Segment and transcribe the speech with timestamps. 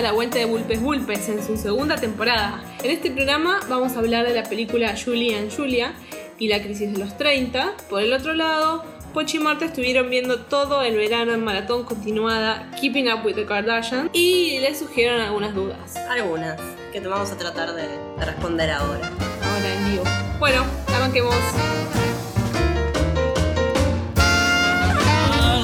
[0.00, 2.62] a la vuelta de Bulpes Bulpes en su segunda temporada.
[2.82, 5.92] En este programa vamos a hablar de la película Julie and Julia
[6.38, 7.74] y la crisis de los 30.
[7.90, 12.70] Por el otro lado, Pochi y Marta estuvieron viendo todo el verano en maratón continuada
[12.80, 15.96] Keeping Up with the Kardashians y les surgieron algunas dudas.
[16.08, 16.58] Algunas
[16.94, 19.06] que te vamos a tratar de, de responder ahora.
[19.44, 20.04] Ahora en vivo.
[20.38, 21.34] Bueno, arranquemos.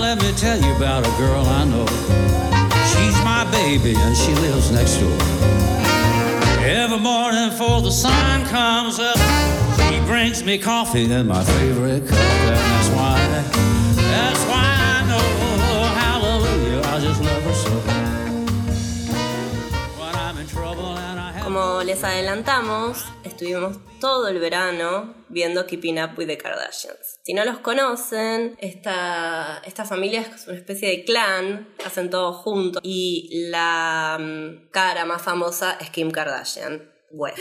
[0.02, 1.85] Let me tell you about a girl I know.
[3.66, 5.18] Baby and she lives next door.
[6.62, 9.18] Every morning before the sun comes up,
[9.90, 12.16] she brings me coffee in my favorite cup.
[12.16, 13.18] And that's why,
[13.96, 15.26] that's why I know,
[15.98, 17.72] hallelujah, I just love her so.
[20.30, 23.04] And Como les adelantamos,
[23.36, 27.20] estuvimos todo el verano viendo Keeping Up with the Kardashians.
[27.22, 32.80] Si no los conocen, esta, esta familia es una especie de clan, hacen todo juntos
[32.82, 36.90] y la mm, cara más famosa es Kim Kardashian.
[37.12, 37.36] Bueno,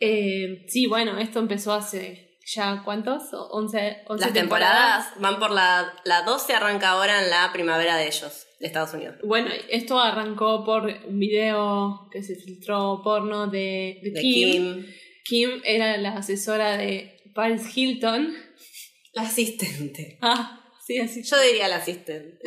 [0.00, 3.24] Eh, sí, bueno, esto empezó hace ya, ¿cuántos?
[3.32, 8.06] 11, 11 las temporadas van por la, la 12, arranca ahora en la primavera de
[8.06, 9.16] ellos, de Estados Unidos.
[9.24, 14.52] Bueno, esto arrancó por un video que se filtró porno de, de De Kim.
[14.52, 14.86] Kim,
[15.26, 18.34] Kim era la asesora de Paris Hilton.
[19.12, 20.18] la asistente.
[20.22, 21.22] Ah, sí, así.
[21.22, 22.38] Yo diría la asistente.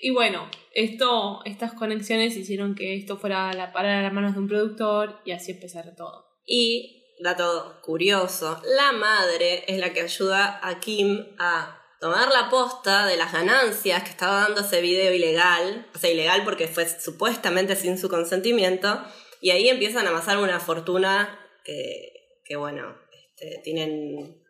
[0.00, 4.34] Y bueno, esto, estas conexiones hicieron que esto fuera a la, parar a las manos
[4.34, 6.26] de un productor y así empezara todo.
[6.44, 13.06] Y, dato curioso, la madre es la que ayuda a Kim a tomar la posta
[13.06, 17.76] de las ganancias que estaba dando ese video ilegal, o sea, ilegal porque fue supuestamente
[17.76, 19.00] sin su consentimiento,
[19.40, 22.12] y ahí empiezan a amasar una fortuna que,
[22.44, 24.42] que bueno, este, tienen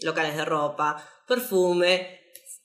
[0.00, 2.20] locales de ropa, perfume,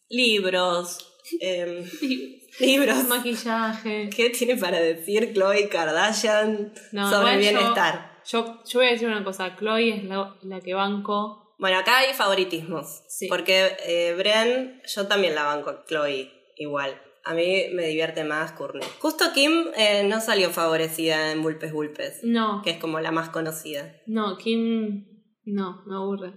[0.10, 0.98] libros,
[1.40, 1.84] em,
[2.60, 3.04] libros.
[3.06, 4.10] Maquillaje.
[4.16, 8.18] ¿Qué tiene para decir Chloe Kardashian No, sobre el bienestar?
[8.26, 11.56] Yo, yo voy a decir una cosa, Chloe es la, la que banco.
[11.60, 13.04] Bueno, acá hay favoritismos.
[13.08, 13.28] Sí.
[13.28, 17.02] Porque eh, Bren, yo también la banco a Chloe igual.
[17.30, 18.88] A mí me divierte más Courtney.
[19.00, 23.30] Justo Kim eh, no salió favorecida en Bulpes Bulpes, No, que es como la más
[23.30, 23.96] conocida.
[24.06, 25.06] no, Kim.
[25.44, 26.34] No, me aburre.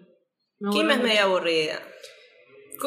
[0.58, 1.80] Me Kim es medio aburrida.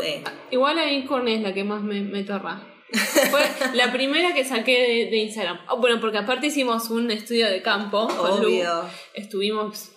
[0.02, 0.24] Sí.
[0.52, 2.68] Igual a mí Courtney es la que más me, me torra.
[3.32, 3.42] Fue
[3.74, 5.60] la primera que saqué de, de Instagram.
[5.68, 8.08] Ah, bueno, porque aparte hicimos un estudio de campo.
[8.08, 8.48] con Lu.
[8.50, 8.84] Obvio.
[9.14, 9.92] Estuvimos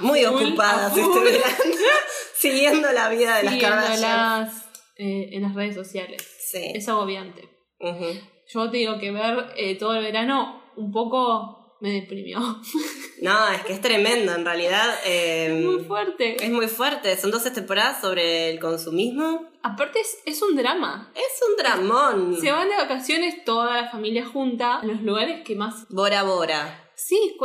[0.00, 1.54] Muy full, ocupadas este verano.
[2.36, 4.50] Siguiendo la vida de las Kardashian.
[4.96, 6.22] Eh, en las redes sociales.
[6.50, 6.72] Sí.
[6.74, 7.48] Es agobiante.
[8.48, 12.38] Yo te digo que ver eh, todo el verano un poco me deprimió.
[13.22, 14.96] No, es que es tremendo en realidad.
[15.06, 16.44] eh, Muy fuerte.
[16.44, 17.16] es muy fuerte.
[17.16, 19.48] Son 12 temporadas sobre el consumismo.
[19.62, 21.12] Aparte es, es un drama.
[21.14, 22.36] Es un dramón.
[22.40, 26.90] Se van de vacaciones toda la familia junta a los lugares que más Bora Bora.
[26.96, 27.36] Sí,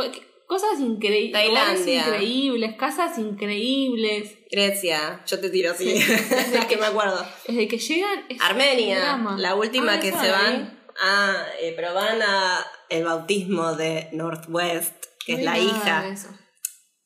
[0.48, 1.32] cosas increíbles.
[1.32, 2.08] Tailandia.
[2.08, 4.37] increíbles, casas increíbles.
[4.50, 6.00] Grecia, yo te tiro así.
[6.00, 6.12] Sí.
[6.54, 7.26] es que me acuerdo.
[7.46, 8.24] Desde que llegan.
[8.28, 13.74] es Armenia, la última Ah, que se van a, eh, pero van a el bautismo
[13.74, 16.08] de Northwest, que es la hija.
[16.08, 16.28] eso.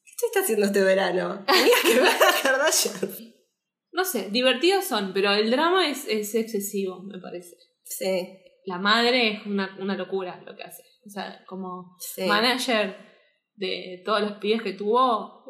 [0.05, 1.45] ¿Qué está haciendo este verano?
[1.83, 2.95] Que ver a Kardashian.
[3.91, 7.57] No sé, divertidos son, pero el drama es, es excesivo, me parece.
[7.85, 10.83] Sí, La madre es una, una locura lo que hace.
[11.05, 12.23] O sea, como sí.
[12.23, 13.12] manager
[13.57, 15.45] de todos los pibes que tuvo,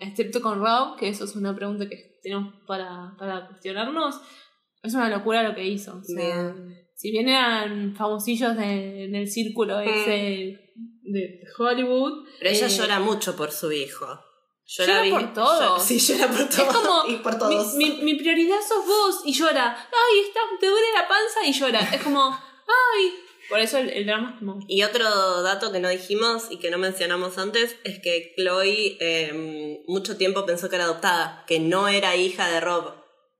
[0.00, 4.20] excepto con Rob, que eso es una pregunta que tenemos para, para cuestionarnos,
[4.82, 5.96] es una locura lo que hizo.
[5.98, 6.74] O sea, Bien.
[6.94, 9.88] si bien eran famosillos de- en el círculo Mm.
[9.88, 10.58] ese
[11.02, 14.06] de Hollywood, Pero ella eh, llora mucho por su hijo.
[14.68, 15.76] Llora vi- por todo.
[15.76, 16.66] llora- sí, llora por es todo.
[16.66, 17.74] como y por todos.
[17.76, 19.76] Mi, mi, mi prioridad sos vos y llora.
[19.76, 21.78] Ay, está, te duele la panza y llora.
[21.94, 23.12] Es como, ay.
[23.48, 24.58] Por eso el, el drama es como.
[24.68, 29.82] Y otro dato que no dijimos y que no mencionamos antes es que Chloe eh,
[29.86, 32.94] mucho tiempo pensó que era adoptada, que no era hija de Rob,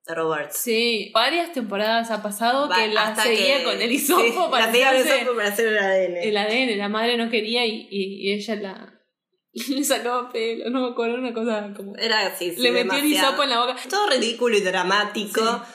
[0.06, 0.56] de Roberts.
[0.58, 4.48] Sí, varias temporadas ha pasado Va- que la seguía que- con el hisopo sí, para
[4.50, 6.16] para hacer el ADN.
[6.22, 6.78] el ADN.
[6.78, 8.92] La madre no quería y, y, y ella la
[9.68, 10.70] le sacaba pelo.
[10.70, 11.96] No me acuerdo, una cosa como.
[11.96, 13.76] Era así, sí, le metió el hisopo en la boca.
[13.90, 15.40] Todo ridículo y dramático.
[15.40, 15.72] Sí.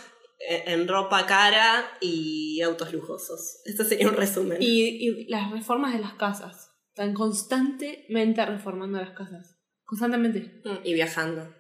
[0.50, 3.62] Eh, En ropa cara y autos lujosos.
[3.66, 4.58] Esto sería un resumen.
[4.62, 6.70] Y, y las reformas de las casas.
[6.90, 9.58] Están constantemente reformando las casas.
[9.86, 10.62] Constantemente.
[10.66, 11.54] Mm, y viajando.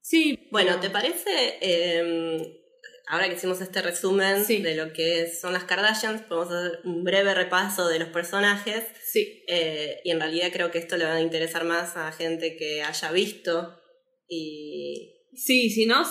[0.00, 0.48] Sí.
[0.50, 1.58] Bueno, ¿te parece?
[1.60, 2.54] eh,
[3.08, 4.62] ahora que hicimos este resumen Sí.
[4.62, 8.84] de lo que son las Kardashians, podemos hacer un breve repaso de los personajes.
[9.04, 9.42] Sí.
[9.48, 12.82] eh, y en realidad creo que esto le va a interesar más a gente que
[12.82, 13.80] haya visto.
[14.28, 15.14] Y.
[15.34, 16.04] Sí, si no,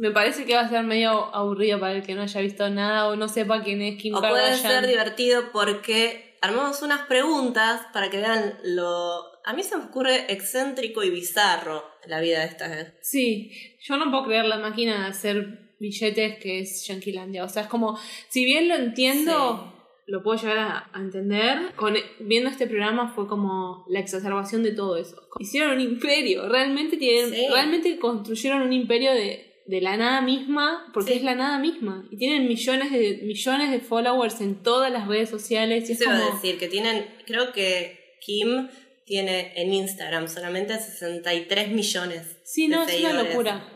[0.00, 3.08] me parece que va a ser medio aburrido para el que no haya visto nada
[3.08, 4.72] o no sepa quién es Kim O puede Kardashian.
[4.72, 9.24] ser divertido porque armamos unas preguntas para que vean lo...
[9.44, 12.94] A mí se me ocurre excéntrico y bizarro la vida de esta...
[13.02, 13.52] Sí,
[13.82, 17.44] yo no puedo creer la máquina de hacer billetes que es Yanquilandia.
[17.44, 17.98] O sea, es como,
[18.28, 19.74] si bien lo entiendo,
[20.06, 24.72] lo puedo llegar a, a entender, con, viendo este programa fue como la exacerbación de
[24.72, 25.16] todo eso.
[25.38, 27.46] Hicieron un imperio, realmente tienen, Sí.
[27.52, 31.18] realmente construyeron un imperio de, de la nada misma, porque Sí.
[31.18, 32.06] es la nada misma.
[32.10, 35.88] Y tienen millones de, millones de followers en todas las redes sociales.
[35.88, 38.68] Y es a decir, que tienen, creo que Kim
[39.06, 42.38] tiene en Instagram solamente 63 millones.
[42.44, 43.68] sí, de no, es una locura.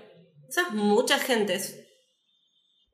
[0.48, 1.58] Eso es mucha gente.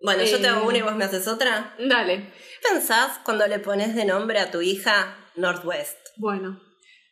[0.02, 0.68] Bueno, yo te hago Eh.
[0.68, 1.74] una y vos me haces otra.
[1.78, 2.16] Dale.
[2.62, 5.98] ¿Qué pensás cuando le pones de nombre a tu hija Northwest?
[6.16, 6.60] Bueno,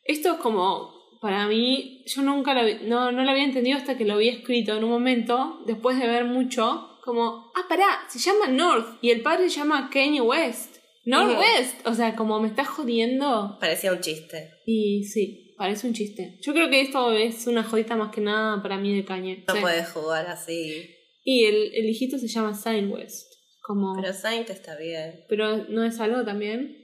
[0.05, 0.91] esto es como,
[1.21, 4.33] para mí, yo nunca lo, vi- no, no lo había entendido hasta que lo había
[4.33, 9.11] escrito en un momento, después de ver mucho, como, ah, pará, se llama North y
[9.11, 10.77] el padre se llama Kanye West.
[11.05, 13.57] Northwest, o sea, como me estás jodiendo.
[13.61, 14.51] Parecía un chiste.
[14.67, 16.39] Y sí, parece un chiste.
[16.43, 19.45] Yo creo que esto es una jodita más que nada para mí de Kanye.
[19.49, 19.61] No Sí.
[19.63, 20.91] puedes jugar así.
[21.25, 23.33] Y el, el hijito se llama Sign West.
[23.63, 25.25] Como, Pero pero, Saint está bien.
[25.71, 26.77] no es algo también.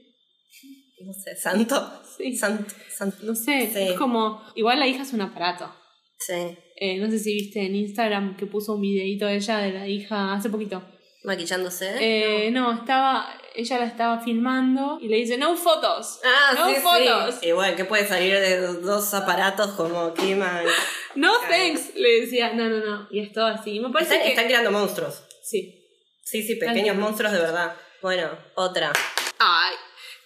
[1.01, 2.01] No sé, santo.
[2.17, 2.35] Sí.
[2.35, 2.73] Santo.
[2.89, 3.17] santo.
[3.23, 3.79] No sé, Sí.
[3.89, 5.73] es como, igual la hija es un aparato.
[6.19, 6.57] Sí.
[6.77, 9.87] Eh, no sé si viste en Instagram que puso un videito de ella de la
[9.87, 10.83] hija hace poquito.
[11.23, 11.95] Maquillándose.
[11.99, 16.19] Eh, no, estaba, ella la estaba filmando y le dice, no fotos.
[16.23, 17.35] Ah, no sí, fotos.
[17.41, 17.47] sí.
[17.47, 20.67] Igual, que puede salir de dos aparatos como and...
[21.15, 21.95] No thanks.
[21.95, 23.07] Le decía, no, no, no.
[23.09, 23.79] Y es todo así.
[23.79, 24.29] Me parece Están, que...
[24.29, 25.23] están creando monstruos.
[25.43, 25.81] Sí.
[26.23, 27.75] Sí, sí, pequeños monstruos de verdad.
[28.01, 28.91] Bueno, otra.
[29.39, 29.73] Ay.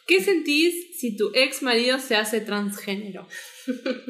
[0.10, 3.28] ¿Qué sentís si tu ex marido se hace transgénero?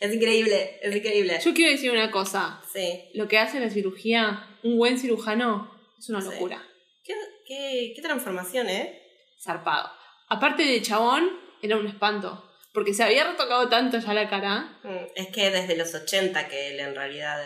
[0.00, 1.38] Es increíble, es increíble.
[1.44, 2.60] Yo quiero decir una cosa.
[2.72, 3.04] Sí.
[3.14, 6.28] Lo que hace la cirugía, un buen cirujano, es una Sí.
[6.30, 6.60] locura.
[7.04, 7.14] ¿Qué,
[7.46, 9.00] qué, qué transformación, ¿eh?
[9.40, 9.92] zarpado.
[10.28, 11.30] Aparte de chabón,
[11.62, 12.50] era un espanto.
[12.74, 14.80] Porque se había retocado tanto ya la cara.
[14.82, 17.40] Mm, Es que desde los 80 que él en realidad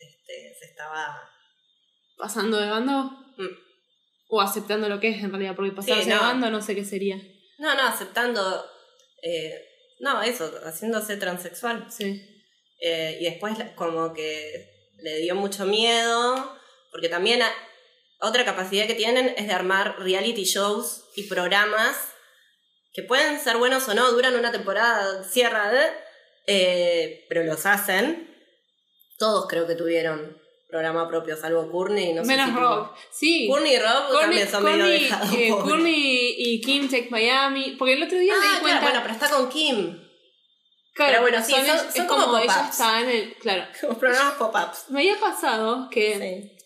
[0.00, 1.20] este, se estaba...
[2.18, 3.04] Pasando de bando.
[3.36, 3.46] Mm.
[4.34, 5.54] O aceptando lo que es en realidad.
[5.54, 6.20] Porque pasarse Sí, no.
[6.20, 7.16] bando no sé qué sería.
[7.58, 8.64] No, no, aceptando...
[9.22, 9.54] eh,
[10.00, 11.86] no, eso, haciéndose transexual.
[11.90, 12.20] Sí.
[12.80, 16.58] Eh, y después como que le dio mucho miedo,
[16.90, 17.52] porque también a-
[18.20, 21.96] otra capacidad que tienen es de armar reality shows y programas
[22.94, 25.90] que pueden ser buenos o no, duran una temporada, cierra, de,
[26.46, 28.28] eh, pero los hacen.
[29.18, 30.41] Todos creo que tuvieron
[30.72, 32.88] programa propio, salvo Courtney, no sé Menos si Rob.
[33.12, 33.46] Sí.
[33.46, 35.34] tuvo- Courtney y Rob Courtney- también son medio Courtney- dejados.
[35.34, 35.48] eh.
[35.50, 37.76] Courtney y Kim Take Miami.
[37.78, 38.80] Porque el otro día me Ah, di claro, cuenta.
[38.80, 39.98] bueno, pero está con Kim.
[40.94, 43.34] Claro, pero bueno, sí, son- es son como, como ella está en el.
[43.36, 43.64] Claro.
[43.80, 44.86] Como programas pop-ups.
[44.90, 46.56] Me había pasado que Sí.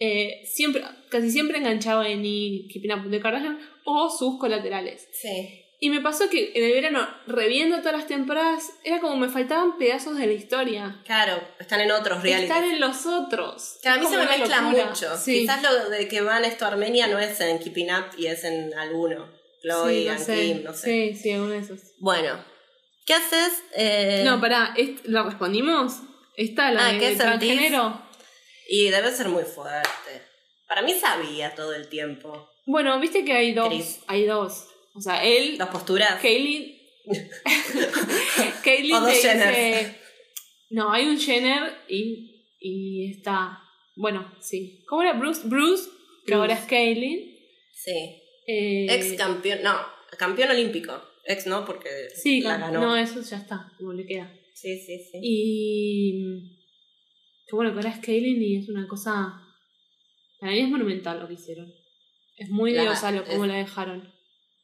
[0.00, 5.08] eh, siempre, casi siempre enganchaba en Keeping Up with the Kardashian o sus colaterales.
[5.12, 5.58] Sí.
[5.84, 9.78] Y me pasó que en el verano, reviendo todas las temporadas, era como me faltaban
[9.78, 11.02] pedazos de la historia.
[11.04, 12.44] Claro, están en otros reality.
[12.52, 13.78] Estar en los otros.
[13.82, 15.16] Que a mí se me mezcla mucho.
[15.18, 15.40] Sí.
[15.40, 18.44] Quizás lo de que van esto a Armenia no es en Keeping Up y es
[18.44, 19.28] en alguno.
[19.60, 20.34] Chloe, Sí, no sé.
[20.40, 20.86] Kim, no sé.
[21.14, 21.80] Sí, sí, uno de esos.
[21.98, 22.44] Bueno,
[23.04, 23.64] ¿qué haces?
[23.74, 25.94] Eh, No, pará, ¿est- ¿la respondimos?
[26.36, 28.00] ¿Esta, la Ah, de, ¿qué de transgénero?
[28.68, 30.22] Y debe ser muy fuerte.
[30.68, 32.48] Para mí sabía todo el tiempo.
[32.66, 33.66] Bueno, viste que hay dos.
[33.68, 33.98] Chris.
[34.06, 34.68] Hay dos.
[34.94, 36.20] O sea, él, Las posturas.
[36.20, 36.76] Kaylin.
[38.64, 39.28] Kaylin O dos te dice.
[39.28, 39.96] Jenners.
[40.70, 43.58] No, hay un Jenner y, y está.
[43.96, 44.82] Bueno, sí.
[44.86, 45.42] ¿Cómo era Bruce?
[45.46, 45.84] Bruce,
[46.26, 46.34] que Bruce.
[46.34, 47.36] ahora es Kaylin.
[47.74, 48.22] Sí.
[48.46, 49.60] Eh, Ex campeón.
[49.62, 49.74] No,
[50.18, 51.00] campeón olímpico.
[51.24, 52.80] Ex no, porque Sí, la ganó.
[52.80, 54.32] no, eso ya está, como le queda.
[54.54, 55.18] Sí, sí, sí.
[55.22, 56.58] Y.
[57.46, 59.40] Que bueno, que ahora es Kaylin y es una cosa.
[60.40, 61.70] Para mí es monumental lo que hicieron.
[62.36, 64.11] Es muy La- diosa lo como es- la dejaron.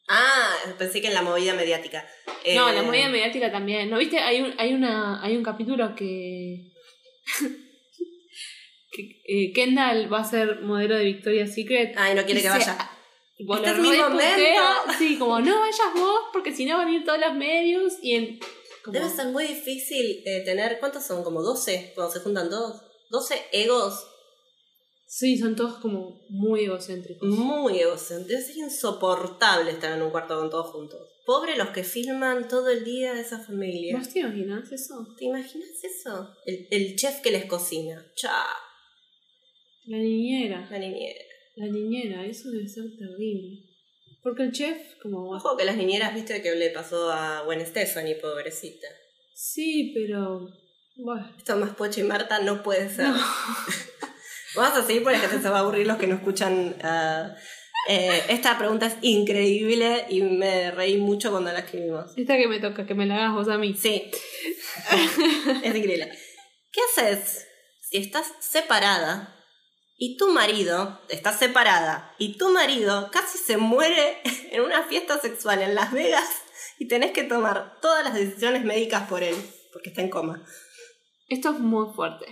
[0.08, 2.06] Ah, pensé que en la movida mediática.
[2.54, 3.90] No, Eh, la movida mediática también.
[3.90, 4.18] ¿No viste?
[4.18, 6.72] Hay un, hay una, hay un capítulo que.
[8.90, 11.94] que eh, Kendall va a ser modelo de Victoria's Secret.
[11.96, 12.90] Ay, no quiere que vaya.
[13.38, 14.50] Este es mi momento.
[14.98, 18.14] Sí, como no vayas vos, porque si no van a ir todos los medios y
[18.14, 18.40] en.
[18.82, 20.78] como- Debe ser muy difícil eh, tener.
[20.80, 21.22] ¿Cuántos son?
[21.22, 21.92] ¿Como 12?
[21.94, 22.82] Cuando se juntan todos.
[23.10, 24.06] 12 egos
[25.10, 27.26] Sí, son todos como muy egocéntricos.
[27.26, 28.44] muy egocéntricos.
[28.44, 31.00] Ser insoportable estar en un cuarto con todos juntos.
[31.24, 33.96] Pobre los que filman todo el día a esa familia.
[33.96, 35.06] ¿Vos te imaginas eso?
[35.16, 36.34] ¿Te imaginas eso?
[36.44, 38.04] El, el chef que les cocina.
[38.16, 38.32] Chao.
[39.86, 40.68] La niñera.
[40.70, 41.20] La niñera.
[41.56, 43.64] La niñera, eso debe ser terrible.
[44.22, 45.30] Porque el chef, como.
[45.30, 48.88] Ojo que las niñeras, viste que le pasó a Gwen Stephanie, pobrecita.
[49.34, 50.50] Sí, pero.
[50.96, 51.34] Bueno.
[51.38, 53.08] Esto más Pocho y Marta no puede ser.
[53.08, 53.16] No.
[54.58, 57.34] Vamos a seguir porque gente se va a aburrir los que no escuchan ah,
[57.88, 62.12] Eh, esta pregunta es increíble y me reí mucho cuando la escribimos.
[62.16, 63.72] Esta que me toca, que me la hagas vos a mí.
[63.74, 64.10] Sí.
[65.62, 66.10] es increíble.
[66.70, 67.46] ¿Qué haces
[67.80, 69.34] si estás separada
[69.96, 74.18] y tu marido, estás separada y tu marido casi se muere
[74.50, 76.28] en una fiesta sexual en Las Vegas
[76.78, 79.36] y tenés que tomar todas las decisiones médicas por él,
[79.72, 80.44] porque está en coma?
[81.28, 82.26] Esto es muy fuerte.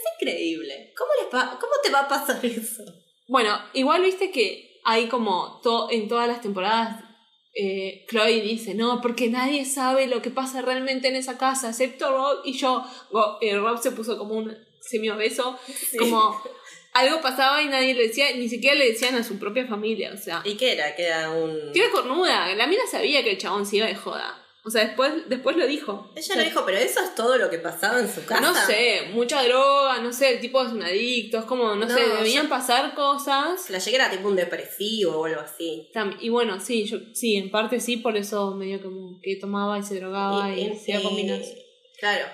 [0.00, 0.92] Es increíble.
[0.96, 2.82] ¿Cómo, les va, ¿Cómo te va a pasar eso?
[3.28, 7.04] Bueno, igual viste que hay como to- en todas las temporadas
[7.52, 12.10] eh, Chloe dice, no, porque nadie sabe lo que pasa realmente en esa casa, excepto
[12.10, 12.84] Rob y yo.
[13.10, 15.58] Go- eh, Rob se puso como un semiobeso,
[15.98, 16.40] como
[16.94, 20.16] algo pasaba y nadie le decía, ni siquiera le decían a su propia familia, o
[20.16, 20.42] sea.
[20.44, 20.94] ¿Y qué era?
[20.94, 21.72] Que era un...
[21.72, 24.46] Tía cornuda, la mina sabía que el chabón se iba de joda.
[24.62, 26.10] O sea, después, después lo dijo.
[26.14, 28.40] Ella O sea, lo dijo, pero eso es todo lo que pasaba en su casa.
[28.42, 31.88] No sé, mucha droga, no sé, el tipo es un adicto, es como, no, No,
[31.88, 33.62] sé, debían yo- pasar cosas.
[33.66, 35.90] Flashé que era tipo un depresivo o algo así.
[36.20, 39.82] Y bueno, sí, yo sí, en parte sí, por eso medio como que tomaba y
[39.82, 41.40] se drogaba y, se iba a combinar.
[41.98, 42.26] Claro.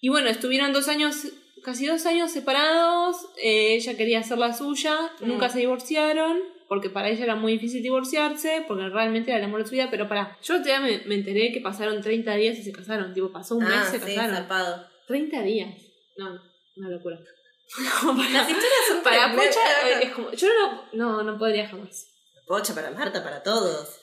[0.00, 1.28] Y bueno, estuvieron dos años,
[1.62, 5.28] casi dos años separados, eh, ella quería hacer la suya, Mm.
[5.28, 9.62] nunca se divorciaron, porque para ella era muy difícil divorciarse, porque realmente era el amor
[9.62, 12.62] de su vida, pero para, yo día me, me enteré que pasaron 30 días y
[12.62, 14.36] se casaron, tipo, pasó un mes ah, y se sí, casaron.
[14.36, 14.86] zarpado.
[15.06, 15.74] 30 días.
[16.16, 16.40] No, no,
[16.76, 17.18] una locura.
[18.32, 19.34] Las historias son para.
[19.34, 22.06] Pocha es como, yo no, no, no podría jamás.
[22.46, 24.00] Pocha para Marta, para todos.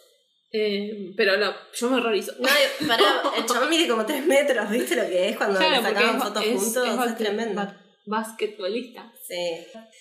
[0.51, 2.31] Eh, pero no, yo me horrorizo.
[2.39, 2.47] No,
[2.87, 3.03] para,
[3.37, 6.43] el chabón mide como 3 metros, ¿viste lo que es cuando le sacaban es- fotos
[6.45, 6.87] es- juntos?
[6.87, 7.73] Es, basque- tremendo.
[8.05, 9.11] Ba- basquetbolista.
[9.21, 9.35] Sí.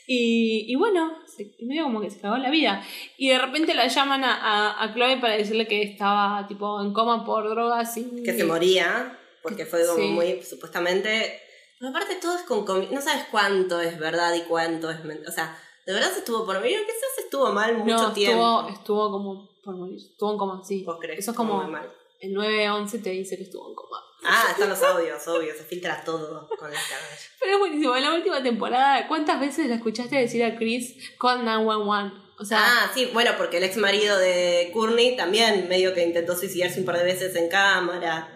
[0.07, 2.83] Y, y bueno, se, medio como que se cagó la vida.
[3.17, 6.93] Y de repente la llaman a, a, a Chloe para decirle que estaba tipo en
[6.93, 8.23] coma por drogas y.
[8.23, 10.09] Que se moría, porque fue como Sí.
[10.09, 11.41] muy, supuestamente...
[11.79, 15.29] Pero aparte todo es con No sabes cuánto es verdad y cuánto es mentira.
[15.29, 18.61] O sea, de verdad se estuvo por morir, quizás estuvo mal mucho no, tiempo.
[18.61, 19.97] estuvo, estuvo como por morir.
[19.97, 20.83] Estuvo en coma, sí.
[20.85, 21.19] ¿Vos crees?
[21.19, 21.63] Eso es que estuvo como.
[21.65, 21.91] muy mal.
[22.21, 23.99] El 9-11 te dice que estuvo en coma.
[24.25, 27.31] Ah, están los audios, obvio, se filtra todo con las cámaras.
[27.39, 27.95] Pero es buenísimo.
[27.97, 32.17] En la última temporada, ¿cuántas veces la escuchaste decir a Chris con 911?
[32.39, 36.35] O sea, Ah, sí, bueno, porque el ex marido de Courtney también medio que intentó
[36.37, 38.29] suicidarse un par de veces en cámara.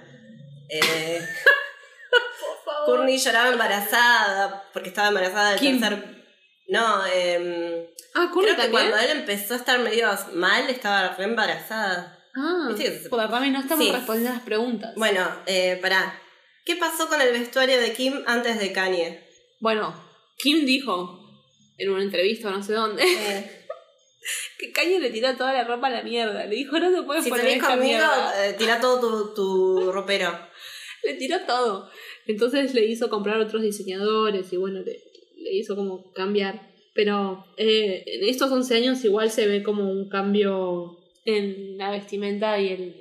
[0.68, 1.20] Eh,
[2.86, 6.24] Courtney lloraba embarazada porque estaba embarazada del tercer.
[6.68, 8.70] No, eh, ah, creo que también.
[8.90, 12.17] cuando él empezó a estar medio mal estaba re embarazada.
[12.38, 13.90] Ah, Viste que se- por Rami no estamos Sí.
[13.92, 14.94] respondiendo las preguntas.
[14.96, 16.20] Bueno, eh, pará.
[16.64, 19.24] ¿Qué pasó con el vestuario de Kim antes de Kanye?
[19.60, 19.94] Bueno,
[20.38, 21.18] Kim dijo
[21.78, 23.66] en una entrevista no sé dónde Eh,
[24.58, 26.44] que Kanye le tiró toda la ropa a la mierda.
[26.46, 28.46] Le dijo, no se puede si poner tenés esta conmigo, mierda.
[28.48, 30.38] eh, tira todo tu, tu ropero.
[31.04, 31.90] Le tiró todo.
[32.26, 35.00] Entonces le hizo comprar otros diseñadores y bueno, le,
[35.36, 36.68] le hizo como cambiar.
[36.94, 40.97] Pero eh, en estos 11 años igual se ve como un cambio
[41.36, 42.96] en la vestimenta y, el,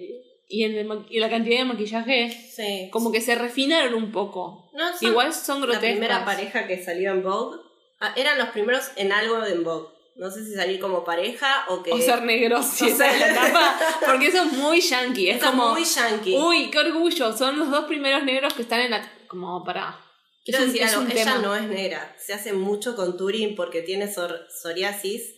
[0.49, 2.29] y en, el y la cantidad de maquillaje.
[2.31, 2.89] Sí.
[2.91, 4.69] Como que se refinaron un poco.
[4.73, 5.91] No, son- Igual son la grotescas.
[5.91, 7.59] primera pareja que salió en Vogue.
[7.99, 9.87] Ah, eran los primeros en algo de Vogue.
[10.17, 11.91] No sé si salir como pareja o que.
[11.91, 13.79] O ser negros, si esa es la tapa.
[14.05, 15.29] Porque eso es muy yankee.
[15.29, 15.73] Es Eso como.
[15.73, 16.35] muy yankee.
[16.35, 17.35] Uy, qué orgullo.
[17.37, 19.11] Son los dos primeros negros que están en la.
[19.27, 19.99] Como para.
[20.43, 21.37] Quiero decir algo, ella tema.
[21.39, 22.15] no es negra.
[22.17, 25.35] Se hace mucho con Turing porque tiene psor- psoriasis.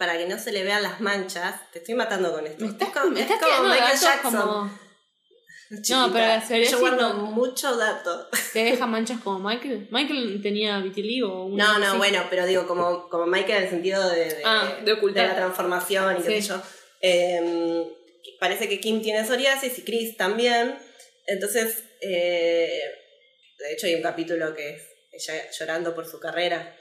[0.00, 1.70] Para que no se le vean las manchas.
[1.72, 2.64] Te estoy matando con esto.
[2.64, 4.32] Me estás, es como, me es estás como tirando Michael Jackson.
[4.34, 4.80] como.
[5.82, 6.10] chiquita.
[6.48, 8.28] pero la Yo guardo no- mucho dato.
[8.54, 9.88] ¿Te deja manchas como Michael?
[9.90, 11.48] Michael tenía vitiligo.
[11.52, 11.98] No, no, así.
[11.98, 15.28] bueno, pero digo, como, como Michael en el sentido de, de, Ah, de ocultar.
[15.28, 16.42] la transformación y qué Sí.
[16.42, 16.62] sé yo.
[17.02, 17.86] Eh,
[18.40, 20.76] parece que Kim tiene psoriasis y Chris también.
[21.26, 22.80] Entonces, eh,
[23.58, 24.82] de hecho hay un capítulo que es
[25.28, 26.74] ella llorando por su carrera.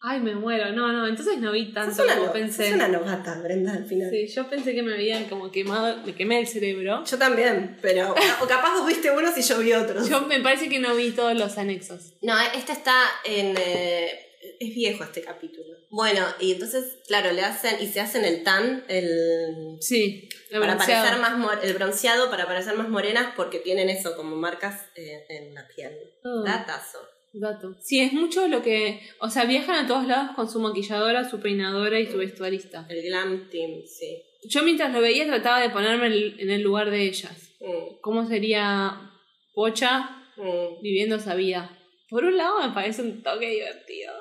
[0.00, 0.70] Ay, me muero.
[0.72, 2.66] No, no, entonces no vi tanto una, como no- pensé.
[2.66, 4.10] sos una novata, Brenda, al final.
[4.10, 7.04] Sí, yo pensé que me habían como quemado, me quemé el cerebro.
[7.04, 10.08] Yo también, pero o capaz vos viste unos y yo vi otros.
[10.08, 12.14] Yo me parece que no vi todos los anexos.
[12.22, 13.56] No, este está en...
[13.58, 14.24] eh,
[14.60, 15.76] es viejo este capítulo.
[15.90, 19.78] Bueno, y entonces, claro, le hacen, y se hacen el tan, el...
[19.80, 21.04] Sí, el para bronceado.
[21.06, 25.54] parecer más el bronceado para parecer más morenas porque tienen eso como marcas eh, en
[25.54, 25.92] la piel.
[26.22, 26.98] Oh, Datazo.
[27.32, 27.76] Dato.
[27.80, 29.00] Sí, es mucho lo que.
[29.20, 32.86] O sea, viajan a todos lados con su maquilladora, su peinadora y su vestuarista.
[32.88, 34.22] El glam team, sí.
[34.48, 37.54] Yo mientras lo veía trataba de ponerme en el lugar de ellas.
[37.60, 39.12] Mm, ¿Cómo sería
[39.52, 40.82] Pocha mm.
[40.82, 41.76] viviendo esa vida?
[42.08, 44.12] Por un lado me parece un toque divertido.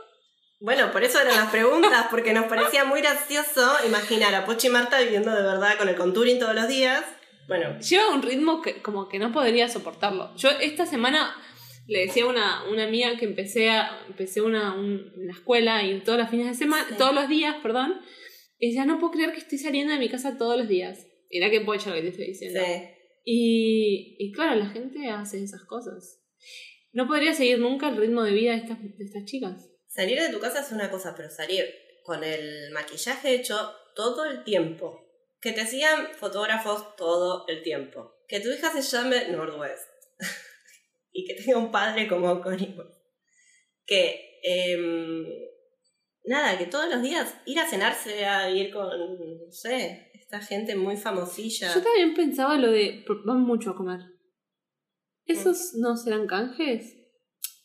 [0.60, 4.70] Bueno, por eso eran las preguntas, porque nos parecía muy gracioso imaginar a Pochi y
[4.72, 7.06] Marta viviendo de verdad con el contouring todos los días.
[7.48, 10.36] Bueno, Lleva un ritmo que como que no podría soportarlo.
[10.36, 11.36] Yo esta semana
[11.88, 16.00] le decía a una, una amiga que empecé a, empecé una, un- una escuela y
[16.02, 16.96] todos los fines de semana, Sí.
[16.98, 18.00] todos los días, perdón,
[18.60, 21.06] Y decía, no puedo creer que estoy saliendo de mi casa todos los días.
[21.30, 22.60] Era que pocho lo que te estoy diciendo.
[22.60, 22.84] Sí.
[23.24, 26.22] Y, y claro, la gente hace esas cosas.
[26.92, 29.70] No podría seguir nunca el ritmo de vida de estas, de estas chicas.
[29.88, 31.66] Salir de tu casa es una cosa, pero salir
[32.04, 33.58] con el maquillaje hecho
[33.96, 35.06] todo el tiempo.
[35.40, 38.16] Que te sigan fotógrafos todo el tiempo.
[38.28, 39.88] Que tu hija se llame Nordwest.
[41.18, 42.76] Y que tenga un padre como Connie.
[43.86, 45.26] Que, em,
[46.26, 50.76] nada, que todos los días ir a cenarse, a ir con, no sé, esta gente
[50.76, 51.74] muy famosilla.
[51.74, 53.04] Yo también pensaba lo de.
[53.26, 54.02] Van mucho a comer.
[55.26, 56.96] ¿Esos no serán canjes?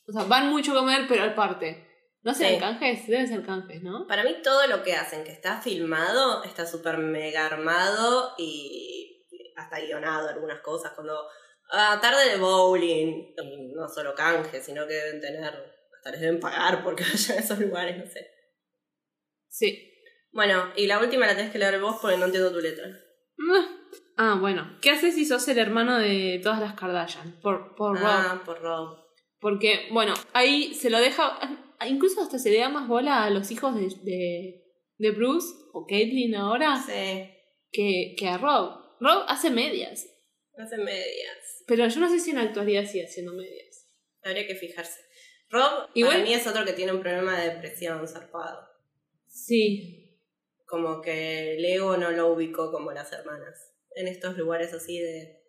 [0.08, 1.86] O sea, van mucho a comer, pero aparte.
[2.22, 2.60] ¿No serán Sí.
[2.60, 3.06] canjes?
[3.06, 4.06] Deben ser canjes, ¿no?
[4.06, 9.80] Para mí todo lo que hacen, que está filmado, está súper mega armado y hasta
[9.80, 10.92] guionado algunas cosas.
[10.94, 11.28] Cuando,
[11.70, 13.34] ah, tarde de bowling,
[13.74, 15.54] no solo canje, sino que deben tener,
[15.96, 18.26] hasta les deben pagar porque vayan a esos lugares, no sé.
[19.48, 19.88] Sí.
[20.32, 22.86] Bueno, y la última la tenés que leer vos porque no entiendo tu letra.
[24.16, 24.78] Ah, bueno.
[24.80, 27.40] ¿Qué haces si sos el hermano de todas las Kardashian?
[27.40, 28.06] Por, por Rob.
[28.06, 28.98] Ah, por Rob.
[29.40, 31.38] Porque, bueno, ahí se lo deja.
[31.86, 34.64] Incluso hasta se le da más bola a los hijos de, de,
[34.98, 37.28] de Bruce o Caitlyn ahora Sí,
[37.72, 38.78] que, que a Rob.
[39.00, 40.06] Rob hace medias.
[40.58, 41.64] Hace medias.
[41.66, 43.88] Pero yo no sé si en la actualidad sigue haciendo medias.
[44.22, 45.00] Habría que fijarse.
[45.50, 48.68] Rob, Igual- para mí es otro que tiene un problema de depresión zarpado.
[49.28, 49.98] Sí.
[50.66, 53.74] como que el ego no lo ubicó como las hermanas.
[53.94, 55.42] En estos lugares así de,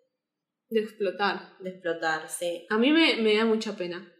[0.68, 1.56] De explotar.
[1.60, 2.66] de explotar, sí.
[2.68, 4.12] A mí me, me da mucha pena.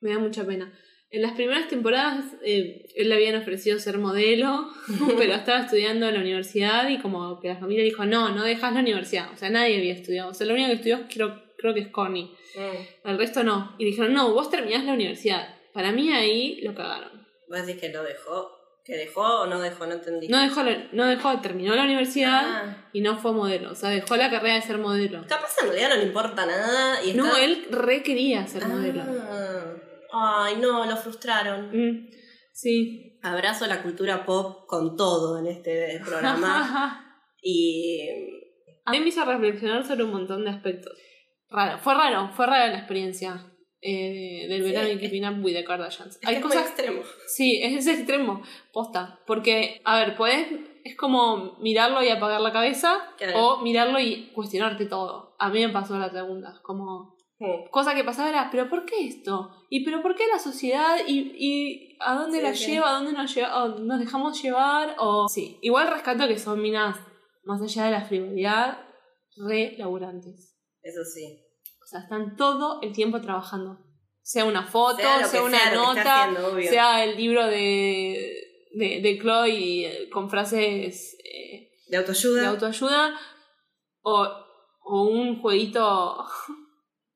[0.00, 0.72] Me da mucha pena.
[1.10, 4.68] En las primeras temporadas eh, él le habían ofrecido ser modelo,
[5.16, 8.74] pero estaba estudiando en la universidad y como que la familia dijo, no, no dejas
[8.74, 9.30] la universidad.
[9.32, 10.30] O sea, nadie había estudiado.
[10.30, 12.30] O sea, lo único que estudió creo, creo que es Connie.
[12.56, 13.08] Mm.
[13.08, 13.74] El resto no.
[13.78, 15.54] Y dijeron, no, vos terminás la universidad.
[15.72, 17.26] Para mí ahí lo cagaron.
[17.48, 18.50] ¿Vos decís que lo dejó?
[18.84, 19.86] ¿Que dejó o no dejó?
[19.86, 20.28] No entendí.
[20.28, 22.88] No dejó, la- no dejó, terminó la universidad Ah.
[22.92, 23.72] y no fue modelo.
[23.72, 25.24] O sea, dejó la carrera de ser modelo.
[25.28, 29.02] Capaz en realidad no le importa nada y No, está- él re quería ser modelo.
[30.18, 31.70] Ay, no, lo frustraron.
[31.72, 32.08] Mm,
[32.52, 33.18] sí.
[33.22, 37.02] Abrazo la cultura pop con todo en este programa.
[37.42, 38.08] y
[38.84, 40.92] A mí me hizo reflexionar sobre un montón de aspectos.
[41.48, 46.14] Raro, fue raro, fue rara la experiencia eh, del verano Keeping Up with the Kardashians.
[46.14, 47.02] es que Hay es muy cosas, extremo.
[47.28, 49.20] sí, es ese extremo, posta.
[49.26, 50.46] Porque, a ver, podés,
[50.84, 53.38] es como mirarlo y apagar la cabeza Claro.
[53.38, 55.36] o mirarlo y cuestionarte todo.
[55.38, 57.15] A mí me pasó la segunda, como.
[57.70, 59.50] Cosa que pasaba era, pero ¿por qué esto?
[59.68, 60.98] ¿Y pero por qué la sociedad?
[61.06, 62.66] ¿Y, y a dónde Sí, la sí.
[62.72, 62.90] lleva?
[62.90, 63.64] ¿A dónde nos, lleva?
[63.64, 64.96] o nos dejamos llevar?
[64.98, 65.28] O...
[65.28, 66.96] Sí, igual rescato que son minas,
[67.44, 68.78] más allá de la frivolidad,
[69.36, 70.56] re laburantes.
[70.82, 71.42] Eso sí.
[71.82, 73.78] O sea, están todo el tiempo trabajando.
[74.22, 78.34] Sea una foto, Sea una sea nota, haciendo, sea el libro de,
[78.72, 82.40] de, de Chloe eh, con frases eh, De autoayuda.
[82.40, 83.14] de autoayuda
[84.02, 84.26] o,
[84.82, 86.24] o un jueguito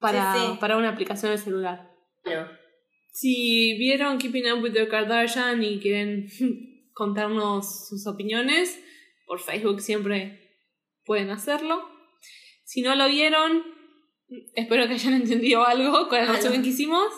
[0.01, 0.57] para, Sí, sí.
[0.61, 1.91] para una aplicación de celular.
[2.25, 2.49] No.
[3.13, 6.29] Si vieron Keeping Up with the Kardashian y quieren
[6.93, 8.79] contarnos sus opiniones,
[9.27, 10.57] por Facebook siempre
[11.05, 11.83] pueden hacerlo.
[12.65, 13.63] Si no lo vieron,
[14.55, 17.09] espero que hayan entendido algo con el resumen que hicimos.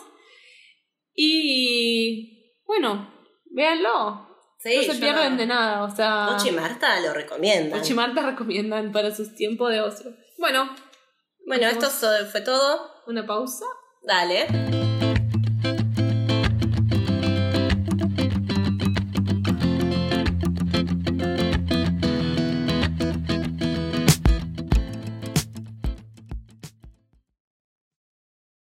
[1.15, 3.13] Y bueno,
[3.51, 4.29] véanlo.
[4.59, 5.83] Sí, no se pierden no- de nada.
[5.83, 7.79] O sea, Pochi y Marta lo recomiendan.
[7.79, 10.11] Pochi y Marta recomiendan para sus tiempos de ocio.
[10.39, 10.73] Bueno,
[11.45, 11.89] Bueno, esto
[12.31, 12.91] fue todo.
[13.07, 13.65] una pausa.
[14.01, 14.92] Dale.